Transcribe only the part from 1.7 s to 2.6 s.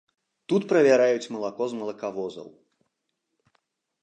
з малакавозаў.